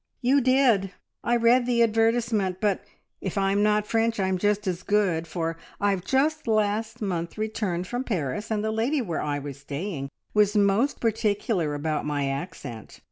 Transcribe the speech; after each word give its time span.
"You 0.19 0.41
did. 0.41 0.93
I 1.23 1.35
read 1.35 1.67
the 1.67 1.83
advertisement, 1.83 2.59
but 2.59 2.83
if 3.21 3.37
I'm 3.37 3.61
not 3.61 3.85
French 3.85 4.19
I'm 4.19 4.39
just 4.39 4.65
as 4.65 4.81
good, 4.81 5.27
for 5.27 5.57
I've 5.79 6.03
just 6.03 6.47
last 6.47 7.03
month 7.03 7.37
returned 7.37 7.85
from 7.85 8.03
Paris, 8.03 8.49
and 8.49 8.63
the 8.63 8.71
lady 8.71 9.03
where 9.03 9.21
I 9.21 9.37
was 9.37 9.59
staying 9.59 10.09
was 10.33 10.57
most 10.57 11.01
particular 11.01 11.75
about 11.75 12.03
my 12.03 12.27
accent. 12.27 12.99